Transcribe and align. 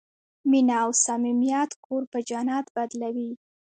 مینه 0.49 0.75
او 0.83 0.91
صمیمیت 1.05 1.71
کور 1.85 2.03
په 2.11 2.19
جنت 2.29 2.65
بدلوي. 2.75 3.31